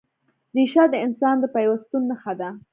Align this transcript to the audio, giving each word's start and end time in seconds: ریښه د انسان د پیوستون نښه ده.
ریښه 0.55 0.83
د 0.89 0.93
انسان 1.05 1.35
د 1.39 1.43
پیوستون 1.55 2.01
نښه 2.09 2.33
ده. 2.39 2.49